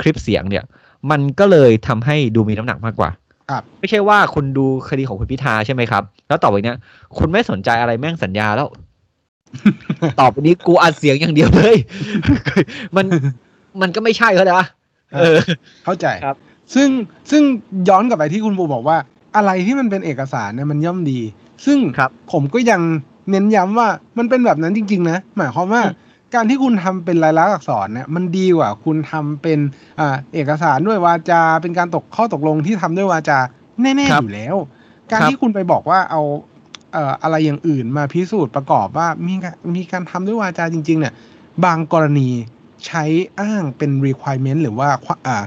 [0.00, 0.64] คลิปเสียงเนี่ย
[1.10, 3.10] มันก็เลยทำให้ดูมีน้ำหนักมากกว่า
[3.50, 6.76] ครับไม่ใช่ว่าคุณดูคดีของคุณพิธาใช่ไหมครับ แล้วต่อไปเนี้ย
[7.18, 8.68] คุณไม่สนใจอะไรแม่งสัญญาแล้ว
[10.20, 11.76] ต่อไปนี้กูอัดเสียงอย่างเดียวเลย
[12.96, 13.06] มัน
[13.80, 14.62] มันก็ไม่ใช่เขานะ
[15.20, 15.38] เออ
[15.84, 16.36] เข้าใจครับ
[16.74, 16.88] ซึ่ง
[17.30, 17.42] ซึ่ง
[17.88, 18.96] ย้อนกลับไปที่คุณปูบอกว่า
[19.36, 21.20] อะไรที่มันเป็นเอกสารเนี่ยมันย่อมดี
[21.66, 22.80] ซึ่งครับผมก็ยัง
[23.30, 23.88] เน้นย้ำว่า
[24.18, 29.58] มันเป็นแบบนั้นจริง ๆ นะ หมายความว่าอืม การที่คุณทำเป็นลายลักษณ์อักษรเนี่ยมันดีกว่า คุณทำเป็น
[30.00, 33.38] อ่าเอกสารด้วยวาจา เป็นการตกข้อตกลงที่ทำด้วยวาจา
[33.82, 34.56] แน่ๆอยู่แล้ว
[35.10, 36.22] การครับที่คุณไปบอกว่าเอา
[36.92, 41.14] เอ่ออะไรอย่างอื่นมาพิสูจน์ประกอบว่ามีการมีการทำด้วยวาจาจริง ๆ เนี่ย
[41.64, 42.28] บางกรณี
[42.86, 43.04] ใช้
[43.40, 44.88] อ้างเป็น requirement หรือว่า
[45.26, 45.44] อ่า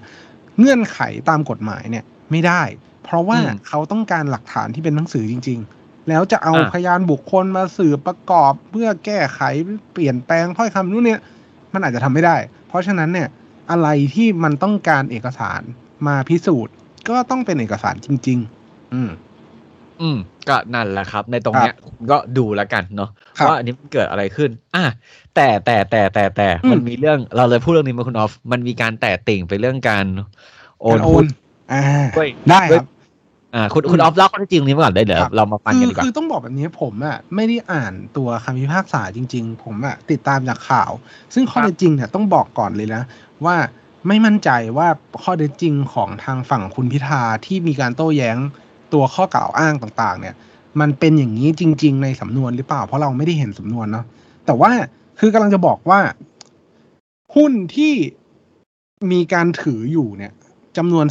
[0.59, 0.99] เงื่อนไข
[1.29, 2.61] ตามกฎหมายเนี่ยไม่ได้
[3.03, 9.39] เพราะว่าอืมเขาต้องการหลักฐานที่เป็นหนังสือจริง ๆ แล้วจะเอาอะพยานบุคคลมาสืบประกอบเพื่อแก้ไข
[9.91, 11.19] เปลี่ยนแปลงถ้อยคำนู้นเนี่ย
[11.73, 12.35] มันอาจจะทำไม่ได้
[12.67, 13.27] เพราะฉะนั้นเนี่ย
[13.71, 15.61] อะไรที่มันต้องการเอกสาร
[16.07, 16.75] มาพิสูจน์
[17.09, 19.11] ก็ต้องเป็นเอกสารจริง ๆ อืม
[20.01, 20.17] อืม
[20.49, 21.75] ก็นั่นแหละครับ ในตรงเนี้ย
[22.11, 24.83] ก็ดูแล้วกันเนาะครับว่าอันนี้มันเกิดอะไรขึ้น อะ
[25.35, 30.05] แต่แต่แต่แต่แต่อืมมันมีเรื่องเราเลยพูดเรื่องนี้มาคุณออฟมันมีการแตะติ่งไปเรื่องการ
[30.81, 31.27] โอการนโอหุ้นน
[31.73, 31.81] อ่า
[32.17, 32.85] ด้วยได้ครับ
[33.55, 40.91] อ่าคุณคุณออฟเล่าข้อเท็จจริงนี้มาก่อนได้เดี๋ยวครับเรามาฟังคืกันอดีกว่าคือต้องบอกแบบนี้ผมอะไม่ได้อ่านตัวคำพิพากษาจริง ๆ ผมอะติดตามจากข่าว
[41.33, 43.01] ซึ่งข้อครับเท็จจริงเนี่ยต้องบอกก่อนเลยนะ
[43.45, 43.55] ว่า
[44.07, 44.87] ไม่มั่นใจว่า
[45.23, 48.37] ข้อเท็จจริงของทางฝั่งคุณพิธาที่มีการโต้แย้ง
[48.93, 50.35] ตัวข้อกล่าวอ้างต่างๆ เนี่ย
[50.79, 54.05] มันเป็นอย่างนี้จริง ๆ ในสำนวนหรือเปล่า เพราะเราไม่ได้เห็นสำนวนเนาะ
[54.45, 54.71] แต่ว่า
[55.19, 55.99] คือกำลังจะบอกว่า
[57.35, 57.93] หุ้นที่
[59.11, 60.31] มีการถืออยู่เนี่ย
[60.77, 61.05] จำนวน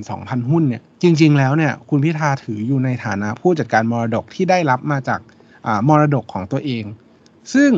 [0.00, 5.20] 42,000หุ้นเนี่ย จริง ๆ แล้วเนี่ยคุณพิธาถืออยู่ในฐานะผู้จัดการมรดกที่ได้รับมาจาก
[5.88, 6.84] มรดกของตัวเอง
[7.54, 7.72] ซึ่ง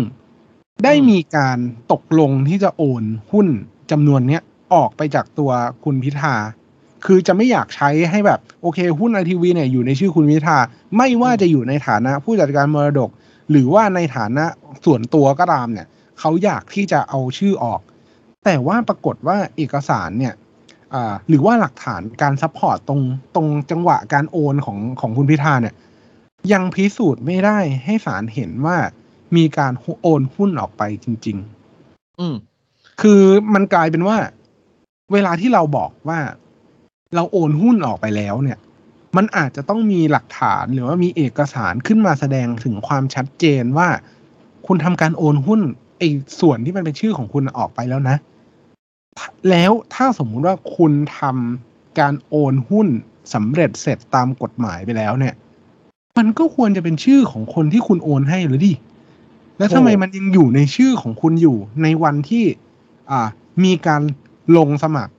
[0.85, 1.59] ได้มีการ
[1.93, 3.49] ตกลงที่จะโอนหุ้น
[3.91, 4.43] จำนวนเนี้ย
[4.75, 5.51] ออกไปจากตัว
[5.85, 6.35] คุณพิธา
[7.07, 10.59] คือจะไม่อยากใช้ให้แบบโอเค หุ้นไอทีวีเนี่ยอยู่ในชื่อคุณพิธา
[10.97, 13.11] ไม่ว่าจะอยู่ในฐานะผู้จัดการมรดก
[13.51, 14.45] หรือว่าในฐานะ
[14.85, 15.87] ส่วนตัวก็ตามเนี่ย
[16.19, 17.81] เขาอยากที่จะเอาชื่อออก
[18.45, 20.35] แต่ว่าปรากฏว่าเอกสารเนี่ย
[21.29, 23.01] หรือว่าหลักฐานการ support ตรง
[23.35, 25.75] ตรงจังหวะการโอนของของคุณพิธาเนี่ย
[26.53, 28.77] ยังพิสูจน์ไม่ได้ให้ศาลเห็นว่า
[29.37, 29.73] มีการ
[30.03, 31.37] โอนหุ้นออกไปจริง
[31.79, 32.35] ๆ อืม
[33.01, 33.23] คือ
[33.55, 34.17] มันกลายเป็นว่า
[35.13, 36.21] เวลาที่เราบอกว่า
[37.15, 38.59] เราโอนหุ้นออกไปแล้วเนี่ย
[39.17, 43.89] มันอาจจะต้องมีหลักฐานหรือว่ามีเอกสารขึ้นมาแสดงถึงความชัดเจนว่า
[44.67, 45.61] คุณทำการโอนหุ้น
[45.99, 46.09] ไอ้
[46.41, 48.17] ส่วนที่มันเป็นชื่อของคุณออกไปแล้วนะ
[49.51, 52.89] แล้วถ้าสมมุติว่าคุณทำการโอนหุ้น
[53.35, 55.35] สำเร็จเสร็จตามกฎหมายไปแล้วเนี่ย
[56.19, 58.73] มันก็ควรจะเป็นชื่อของคนที่คุณโอนให้หรือดิ
[59.59, 62.45] แล้วทำไมโอ้มันยังอยู่ในชื่อของคุณอยู่ในวันที่
[63.11, 63.29] อ่า
[63.65, 64.03] มีการ
[64.57, 65.13] ลงสมัคร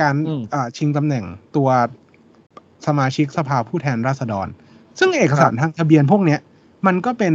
[0.00, 1.24] การอืมอ่าชิงตำแหน่ง
[1.56, 1.68] ตัว
[2.86, 4.46] สมาชิกสภาผู้แทนราษฎร
[4.98, 6.40] ซึ่งเอกสารทางทะเบียนพวกเนี้ย
[6.86, 7.34] มันก็เป็น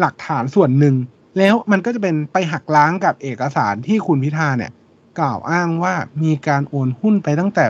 [0.00, 0.94] หลักฐานส่วนหนึ่ง
[1.38, 4.72] แล้วมันก็จะเป็นไปหักล้างกับเอกสารที่คุณพิธาเนี่ย
[5.18, 7.64] กล่าวอ้างว่ามีการโอนหุ้นไปตั้งแต่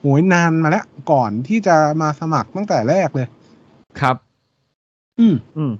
[0.00, 3.26] โหยนานมาแล้ว ก่อนที่จะมาสมัครตั้งแต่แรกเลย
[4.00, 4.16] ครับ
[5.18, 5.72] อืมอืม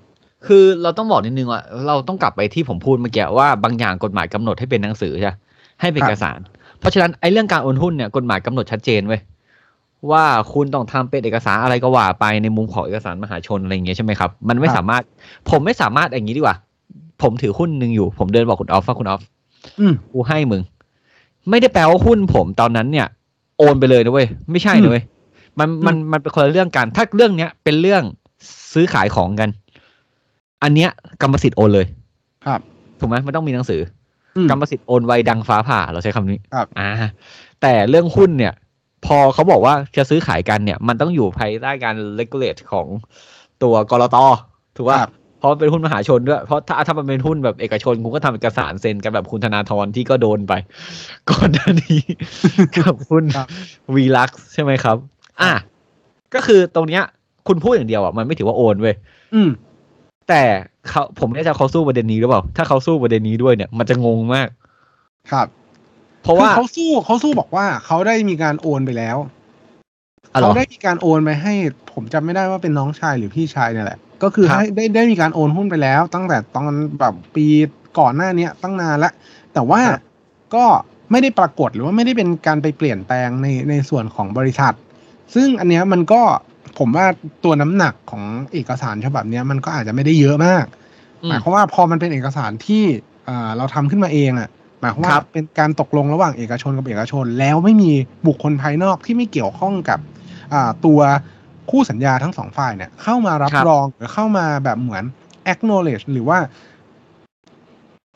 [0.47, 5.37] คือเราต้องบอกนิดนึงว่าเราต้องกลับไปที่ผมพูดเมื่อกี้ว่าบางอย่างกฎหมายกำหนดให้เป็นหนังสือใช่ปะ
[5.81, 6.39] ให้เป็นครับเอกสาร
[6.81, 9.21] เพราะฉะนั้นไอ้เรื่องการโอนหุ้นเนี่ยกฎหมายกำหนดชัดเจนเว้ย
[10.11, 15.03] ว่าคุณต้องทำเป็นเอกสารอะไรก็ว่าไปในมุมของเอกสารมหาชนอะไรอย่างเงี้ยใช่ไหมครับมันไม่ครับสามารถ
[15.51, 16.57] ผมไม่สามารถอย่างนี้ดีกว่า
[17.23, 19.23] ผมถือหุ้นหนึ่งอยู่ ผมเดินบอกคุณออฟว่าคุณออฟ
[19.81, 20.63] อืมกูให้มึง
[21.51, 23.07] ไม่ได้แปลว่าหุ้นผมตอนนั้นเนี่ย
[23.59, 25.05] โอนไปเลยนะเว้ยไม่ใช่นะเว้ย
[25.59, 28.03] มันมันมันเป็นคนละเรื่องกัน ถ้าเรื่องเนี้ยเป็นเรื่อง
[28.73, 29.49] ซื้อขายของกัน
[30.63, 30.91] อันเนี้ย
[31.23, 31.87] กรรมสิทธิ์โอนเลย
[32.47, 32.61] ครับ
[33.01, 33.81] ถูกไหมมันต้องมีหนังสือ
[34.37, 36.89] อืมกรรมสิทธิ์โอนไวดังฟ้าผ่า เราใช้คำนี้ครับอ่า
[37.63, 38.53] แต่เรื่องหุ้นเนี่ย
[39.07, 42.87] พอเขาบอกว่าจะซื้อขายกันเนี่ย มันต้องอยู่ภายใต้การ regulate ของ
[43.63, 44.17] ตัวกรต
[44.77, 50.53] ถูกป่ะครับ เพราะมันเป็นหุ้นมหาชนด้วย เพราะถ้าถ้ามันเป็นหุ้นแบบเอกชนคุณก็ทำเอกสารเซ็นกันแบบคุณธนาธรที่ก็โดนไป
[51.31, 52.01] ก่อนหน้านี้
[52.77, 53.49] กับหุ้นครับ
[53.95, 54.97] วีลักใช่ไหมครับ
[55.41, 55.53] อะ
[56.35, 57.03] ก็คือตรงเนี้ย
[57.49, 58.95] คุณพูดอย่างเดียวอะมันไม่ถือว่าโอนเว้ย
[59.35, 59.51] อืม
[60.29, 60.43] แต่
[60.89, 64.49] เขาผมไม่แน่ใจเขาสู้ประเด็นนี้หรือเปล่า ถ้าเขาสู้ประเด็นนี้ด้วยเนี่ย มันจะงงมาก
[65.33, 65.47] ครับ
[66.23, 69.17] เพราะคือว่าเขาสู้เขาสู้บอกว่าเขาได้มีการโอนไปแล้ว
[70.33, 71.53] อ๋อเหรอเขาได้มีการโอนไปให้
[71.93, 77.47] ผมจำไม่ได้ว่าเป็นน้องชายหรือพี่ชายเนี่ยแหละ ก็คือครับให้ได้ได้มีการโอนหุ้นไปแล้ว ตั้งแต่ตอนแบบปี
[77.99, 79.13] ก่อนหน้าเนี้ยตั้งนานแล้ว
[79.55, 80.01] แต่ว่าครับ
[80.55, 80.65] ก็
[81.11, 84.75] ไม่ได้ปรากฏหรือว่าไม่ได้เป็นการไปเปลี่ยนแปลงในในส่วนของบริษัท
[85.35, 86.23] ซึ่งอันเนี้ยมันก็
[86.79, 87.07] ผมว่า
[87.45, 90.65] ตัวน้ำหนักของเอกสารฉบับเนี้ยมันก็อาจจะไม่ได้เยอะมาก
[91.23, 92.85] อืหมมายความว่าพอมันเป็นเอกสารที่
[93.29, 94.49] อ่าเราทำขึ้นมาเองอะ
[94.81, 97.91] หมายความว่าครับเป็นการตกลงระหว่างเอกชนกับเอกชน แล้วไม่มี
[98.27, 99.99] บุคคลภายนอกที่ไม่เกี่ยวข้องกับ
[100.53, 101.01] อ่าตัว
[101.71, 105.05] คู่สัญญาทั้งสองฝ่ายเนี่ยเข้ามารับครับรองหรือเข้ามาแบบเหมือน
[105.53, 106.39] acknowledge หรือว่า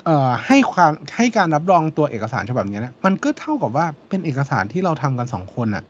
[0.04, 5.84] เอ่อให้ความให้การรับรองตัวเอกสารฉบับเนี้ยนะมันก็เท่ากับว่าเป็นเอกสารที่เราทำกันสองคนอะ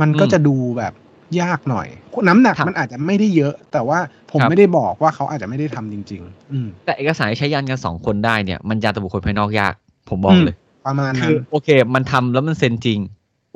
[0.00, 0.92] มันก็อืมจะดูแบบ
[1.40, 1.88] ยากหน่อย
[2.28, 3.98] น้ำหนักครับมันอาจจะไม่ได้เยอะ แต่ว่า
[4.32, 9.74] ผมครับไม่ได้บอกว่าเขาอาจจะไม่ได้ทำจริง ๆ อืมแต่เอกสารที่ใช้ยันกันสองคนได้เนี่ยมันยันต่อบุคคลภายนอกยาก
[10.08, 10.56] ผมบอกอืมเลย
[10.86, 12.98] ประมาณคืนั้นอโอเค มันทำแล้วมันเซ็นจริง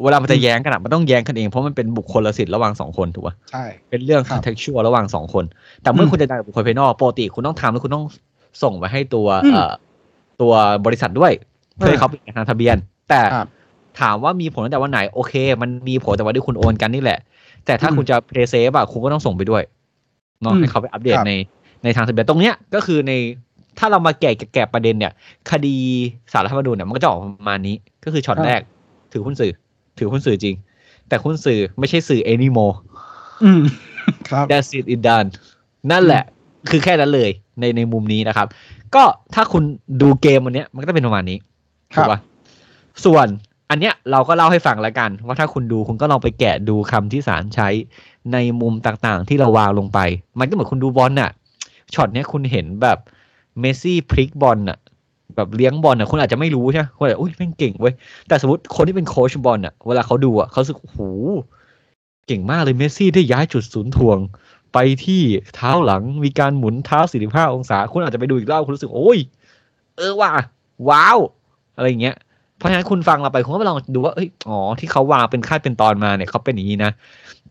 [0.02, 5.44] เวลามันจะอืมแย้งกันอะมันต้องแย้งกันเองเพราะมันเป็นบุคคลละสิทธิ์ระหว่างสองคนถูกป่ะใช่ เป็นเรื่องครับ contextual ระหว่างสองคน
[5.82, 8.04] แต่เมื่ออมคุณจะได้กับบุคคลภายนอกปกติคุณต้องทำแล้วคุณต้อง
[8.62, 9.72] ส่งไปให้ตัวอืมเอ่อ
[10.40, 10.52] ตัว
[10.86, 11.32] บริษัทด้วย
[11.76, 12.76] เพื่อให้อ่าเขาเป็นทางทะเบียน
[13.10, 13.46] แต่ครับ
[14.00, 17.18] ถามว่ามีผลตั้งแต่วันไหนโอเค มันมีผลแต่วันที่คุณโอนกันนี่แหละ
[17.66, 19.62] แต่ถ้าอืมคุณจะเพย์เซฟอะคุณก็ต้องส่งไปด้วย
[20.42, 21.32] เนาะอืมให้เขาไปอัปเดตครับใน
[21.84, 23.12] ในทางทะเบียนตรงเนี้ยก็คือใน
[23.78, 25.12] ถ้าเรามาแกะแกะประเด็นเนี่ย
[25.50, 25.76] คดี
[26.32, 28.60] สารรัฐธรรมนูญเนี่ยมันก็จะออกประมาณนี้ ก็คือช็อตแรก
[29.12, 29.52] ถือหุ้นสื่อ
[29.98, 30.56] ถือหุ้นสื่อจริง
[31.08, 32.76] แต่หุ้นสื่อไม่ใช่สื่อ anymore
[33.44, 33.62] อืม
[34.30, 35.28] ครับ that's it it done
[35.90, 36.22] นั่นแหละ
[36.70, 38.46] คือแค่นั้นเลยในในมุมนี้นะครับ
[38.94, 39.02] ก็
[39.34, 39.64] ถ้าคุณ
[40.02, 41.38] ดูเกมวันเนี้ยมันก็จะเป็นประมาณนี้
[41.96, 42.18] ครัถูบกปะ
[43.04, 43.26] ส่วน
[43.70, 47.68] อันเนี้ยเราก็เล่าให้ฟังแล้วกัน ว่าถ้าคุณดูคุณก็ลองไปแกะดูคำที่ศาลใช้
[48.32, 49.98] ในมุมต่างๆ ที่เราวางลงไป
[50.38, 51.30] มันก็เหมือนคุณดูบอลน่ะ
[51.94, 52.98] ช็อตเนี้ยคุณเห็นแบบ
[53.60, 54.78] เมสซี่พลิกบอลน่ะ
[55.36, 57.94] แบบเลี้ยงบอลน่ะคุณอาจจะไม่รู้ใช่ไหมคุณอาจจะอุ้ยแม่งเก่งเว้ย
[58.28, 60.98] แต่สมมติคนที่เป็นโค้ชบอลน่ะเวลาเขาดูอะเขารู้สึกโอ้โห
[62.26, 64.18] เก่งมากเลยเมสซี่ได้ย้ายจุดศูนย์ถ่วง
[64.72, 65.22] ไปที่
[65.54, 69.18] เท้าหลังมีการหมุนเท้า 45 องศา คุณอาจจะไปดูอีกรอบคุณรู้สึกโอ้ย
[69.96, 70.30] เออว่ะ
[70.88, 71.18] ว้าว
[71.76, 72.16] อะไรอย่างเงี้ย
[72.56, 76.90] เพราะฉะนั้นคุณฟังเราไปคุณก็ไปลองดูว่าเอ้ยอ๋อที่เขาวางเป็นขั้นเป็นตอนมาเนี่ยเขาเป็นอย่างนี้นะ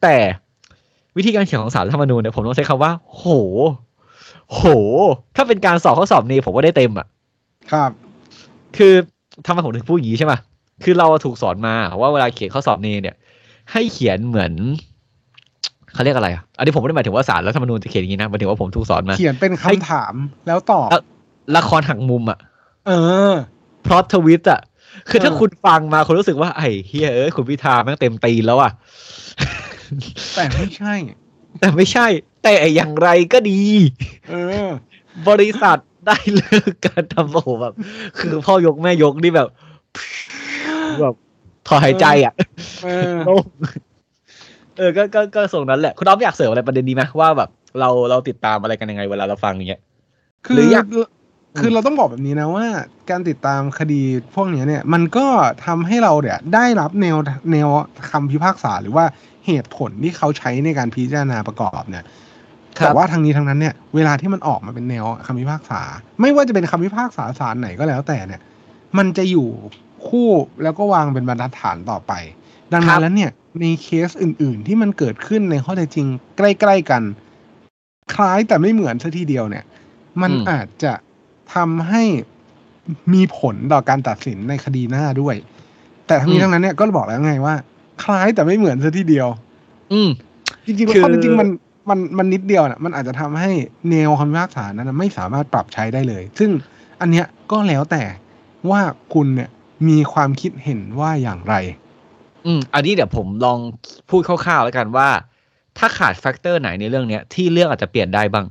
[0.02, 0.16] แต่
[1.18, 3.24] วิธีการเขียนของสารธรรมนูญเนี่ยผมต้องใช้คำว่า โห
[4.54, 4.62] โห
[5.36, 7.08] ถ้าเป็นการสอบข้อสอบนี้ผมว่าได้เต็มอะ
[7.72, 7.92] ครับ
[8.78, 8.94] คือ
[9.46, 10.34] ทำไมผมถึงพูดอย่างนี้ใช่ไหม
[10.84, 13.16] คือเราถูกสอนมาว่าเวลาเขียนข้อสอบเนเนี่ย
[13.72, 14.52] ให้เขียนเหมือน
[15.94, 20.14] เขาเรียกอะไรอะอันนี้ผมไม่ได้หมายถึงว่าสารรัฐธรรมนูญจะเขียนอย่างนี้นะหมายถึงว่าผมถูกสอนมา เขียนเป็นคำถาม
[20.48, 21.02] แล้วตอบแล้ว
[21.56, 22.40] ละครหักมุมอะ
[22.88, 22.92] เอ
[23.30, 23.34] อ
[23.86, 24.62] พลอตทวิตอะ
[25.10, 28.72] คือถ้าเออคุณฟังมาคุณรู้สึกว่าไอ้เฮียเอ้ยคุณพิธาแม่งเต็มตีนแล้วอะ
[30.36, 30.94] แต่ไม่ใช่
[31.60, 32.08] แต่ไม่ใช่
[32.44, 33.62] แต่อย่างไรก็ดี
[34.30, 34.36] เอ
[34.68, 34.70] อ
[35.30, 37.74] บริษัท ได้เลิกการทำโอ้โหแบบ
[38.20, 39.48] คือพ่อยกแม่ยกนี่แบบ
[41.02, 41.16] แบบ
[41.68, 42.34] ถอนหายใจอะ
[42.84, 43.46] เออโล่ง
[44.78, 49.82] เออก็ก็ก็ส่งนั้นแหละ คุณอ๊อฟอยากเสริมอะไรประเด็นนี้ไหมว่าแบบ เราเราติดตามอะไรกันยังไงเวลาเราฟังอย่างเงี้ย
[50.46, 50.86] คืหรือออยาก
[51.60, 52.66] คือเราต้องบอกแบบนี้นะว่า
[53.10, 54.02] การติดตามคดี
[54.36, 55.26] พวกเนี้ยเนี่ย มันก็
[55.66, 57.18] ทำให้เราเนี่ย ได้รับแนว
[57.52, 57.70] แนว
[58.10, 59.06] คำพิพากษาหรือว่า
[59.48, 62.10] เหตุผลที่เขาใช้ในการพิจารณาประกอบเนี่ยครับ
[62.76, 65.82] แต่ว่าทางนี้ทางนั้นเนี่ยเวลาที่มันออกมาเป็นแนวคำพิพากษา
[66.22, 68.42] ไม่ว่าจะเป็นคำพิพากษาศาลไหนก็แล้วแต่เนี่ย
[68.98, 69.48] มันจะอยู่
[70.08, 70.30] คู่
[70.64, 72.14] แล้วก็วางเป็นบรรทัดฐานต่อไป
[72.74, 73.32] ดังครันั้นบแล้วเนี่ย
[73.62, 76.08] ในเคสอื่น ๆ ที่มันเกิดขึ้นในข้อเท็จจริง
[76.38, 77.04] ใกล้ ๆ กัน
[78.14, 79.64] คล้ายแต่ไม่เหมือนซะทีเดียวเนี่ย
[80.22, 80.94] มันอืมอาจจะ
[81.56, 82.04] ทำให้
[83.14, 85.36] มีผลต่อการตัดสินในคดีหน้าด้วย
[86.08, 87.56] แต่ทั้งนี้ทั้งนั้นเนี่ยก็บอกแล้วไงว่า
[88.04, 89.28] คล้ายแต่ไม่เหมือนซะทีเดียว
[89.94, 90.10] อืม
[90.66, 91.50] จริงๆแล้วคือข้อเท็จจริงมัน
[91.90, 93.52] มันมันนิดเดียวน่ะมันอาจจะทำให้
[93.90, 96.50] แนวคำพิพากษานั้นนะไม่สามารถปรับใช้ได้เลย ซึ่ง
[97.02, 98.04] อันเนี้ยก็แล้วแต่
[98.70, 98.82] ว่า
[99.14, 99.50] คุณเนี่ย
[99.88, 101.56] มีความคิดเห็นว่าอย่างไร
[102.46, 103.60] อืม อันนี้เดี๋ยวผมลอง
[104.10, 105.10] พูดคร่าวๆแล้วกันว่า
[105.78, 108.46] ถ้าขาดแฟกเตอร์ไหนในเรื่องเนี้ยที่เรื่องอาจจะเปลี่ยนได้บ้าง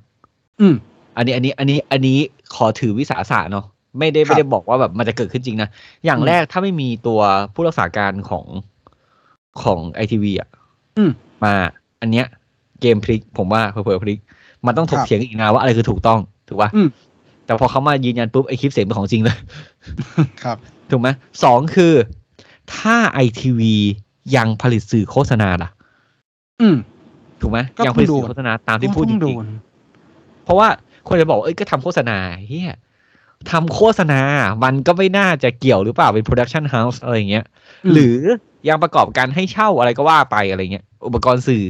[0.60, 0.74] อืม
[1.16, 2.18] อันนี้อันนี้อันนี้อันนี้
[2.54, 3.64] ขอถือวิสาสะเนาะ
[3.98, 5.68] ไม่ได้ครับไม่ได้บอกว่าแบบมันจะเกิดขึ้นจริงนะ
[6.04, 7.20] อย่างอืมแรกถ้าไม่มีตัว
[7.54, 8.46] ผู้รักษาการของ
[9.62, 10.48] ของไอทีวีอะ
[10.96, 11.10] อืม
[11.44, 11.54] มา
[12.00, 12.26] อันเนี้ย
[12.80, 14.18] เกมพลิก ผมว่าเผลอๆพลิก
[14.66, 16.88] มันต้องถกครับเถียงอีกนะว่าอะไรคือถูกต้องถูกป่ะอืม
[17.44, 19.36] แต่พอเขามายืนยันปุ๊บไอคลิปเสียงเป็นของจริงเลย
[20.44, 20.56] ครับ
[20.90, 21.08] ถูกไหม
[21.44, 21.94] สองคือ
[22.74, 23.74] ถ้าไอทีวี
[24.36, 25.70] ยังผลิตสื่อโฆษณาล่ะ
[26.60, 26.76] อืม
[27.40, 30.68] ถูกไหมก็ยังผลิตต้องสื่โดอนโฆษณาตามที่พูดจต้องโดริงนๆเพราะว่า
[31.08, 32.76] คนจะบอกว่าเอ้ยก็ทำโฆษณาเฮีย
[33.50, 34.20] ทำโฆษณา
[34.64, 37.44] มันก็ไม่น่าจะเกี่ยวหรือเปล่า เป็น production house อะไรอย่างเงี้ย
[37.92, 38.18] หรือ
[38.68, 41.62] ยังประกอบการให้เช่าอะไรก็ว่าไปอะไรเงี้ย อุปกรณ์สื่อ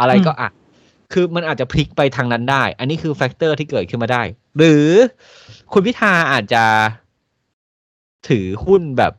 [0.00, 0.50] อะไรก็อะ
[1.12, 4.22] คือมันอาจจะพลิกไปทางนั้นได้ อันนี้คือ factor ที่เกิดขึ้นมาได้
[4.56, 4.86] หรือ
[5.72, 6.64] คุณพิธาอาจจะ
[8.28, 9.12] ถือหุ้นแบบ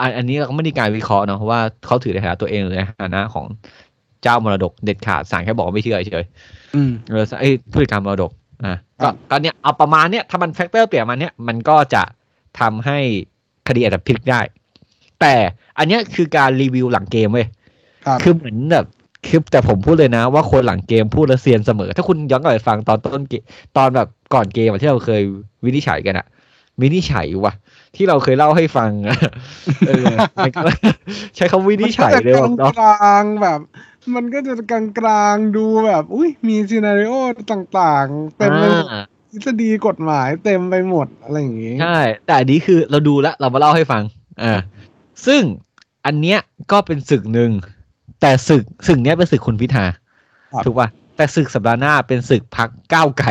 [0.00, 3.46] อันอันนี้เราก็ไม่ได้การวิเคราะห์เนาะเพราะว่าเขาถือในฐานะตัวเองในฐานะของ
[4.22, 6.24] เจ้ามรดกเด็ดขาดศาลแค่บอกว่าไม่เชื่อเฉย
[6.74, 8.30] อืมเออไอ้ผู้จัดการมรดก
[8.64, 12.02] อะครัก็บก็เนี่ยเอาประมาณเนี้ยถ้ามัน factor เปลี่ยนมาเนี้ยมันก็จะ
[12.60, 12.98] ทำให้
[13.68, 14.40] คดีอาจจะพลิกได้
[15.20, 15.34] แต่
[15.78, 17.46] อันเนี้ยคือการรีวิวหลังเกมเว้ย
[18.06, 18.86] ครับคือเหมือนแบบ
[19.28, 23.42] คือแต่ผมพูดเลยนะ ว่าคนหลังเกมพูดแล้วเซียนเสมอ ถ้าคุณย้อนกลับไปฟังตอนต้นเกม
[23.76, 25.22] ตอนแบบก่อนเกมอะที่เราเคย
[25.64, 26.26] วินิจฉัยกันอะ
[26.80, 27.54] วินิจฉัยว่ะ
[27.96, 29.18] ที่เราเคยเล่าให้ฟังอะ
[29.86, 30.68] เออมันก็
[31.36, 33.60] ใช้คำวินิจฉัยเลยมันว่ะก็จะกเนาะลางๆแบบ
[34.14, 37.12] มันก็จะกลางกลางๆดูแบบ อุ้ยมี scenario
[37.52, 44.02] ต่างๆเต็มไปหมดอ่าทฤษฎีกฎหมายเต็มไปหมดอะไรอย่างงี้ ใช่ แต่อันนี้คือเราดูแล้วเรามาเล่าให้ฟัง
[44.42, 44.52] อ่า
[45.26, 45.42] ซึ่ง
[46.06, 46.38] อันเนี้ย
[46.72, 47.50] ก็เป็นศึกหนึ่ง
[48.20, 49.84] แต่ศึกศึกเนี้ยเป็นศึกคุณพิธา
[50.52, 53.28] ครับถูกป่ะแต่ศึกสัปดาห์หน้าเป็นศึกพรรคก้าวไกล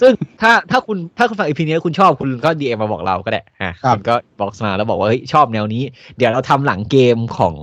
[0.00, 5.82] ซึ่งถ้าถ้าคุณถ้าคุณฟัง EP เนี้ยคุณชอบคุณก็ DM มาบอกเราก็ได้อะครับคุณก็บอกมาแล้วบอกว่าเฮ้ยชอบแนวนี้
[6.16, 7.54] เดี๋ยวเราทำหลังเกมของ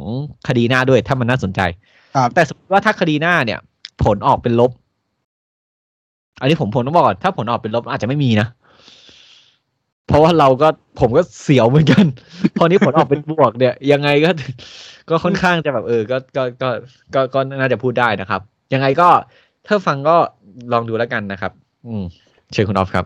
[0.47, 1.61] คดีหน้าด้วยถ้ามันน่าสนใจ
[2.15, 3.59] ครับแต่สมมติว่าถ้าคดีหน้าเนี่ย
[4.03, 4.71] ผลออกเป็นลบ
[6.39, 8.47] อันนี้ผมผมต้องบอกก่อนถ้าผลออกเป็นลบอาจจะไม่มีนะ
[10.07, 10.67] เพราะว่าเราก็
[10.99, 12.05] ผมก็เสียวเหมือนกัน
[12.57, 14.29] พอมีผลออกเป็นบวกเนี่ย ยังไงก็
[15.09, 16.69] ก็ค่อนข้างจะแบบเออ ก็ก็ก็
[17.15, 18.41] ก็ก็น่าจะพูดได้นะครับ
[18.73, 19.09] ยังไงก็
[19.67, 20.15] ถ้าฟังก็
[20.73, 21.51] ลองดูแล้วกันนะครับ
[21.87, 22.03] อืม
[22.51, 23.05] เชิญคุณออฟครับ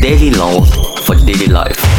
[0.00, 0.70] Daily laws
[1.04, 1.89] for daily life.